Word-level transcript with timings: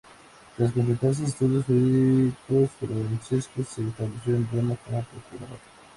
Tras 0.57 0.71
completar 0.71 1.13
sus 1.13 1.27
estudios 1.27 1.63
jurídicos, 1.65 2.71
Francesco 2.79 3.61
se 3.63 3.83
estableció 3.87 4.35
en 4.35 4.49
Roma 4.51 4.75
como 4.83 5.03
procurador. 5.03 5.59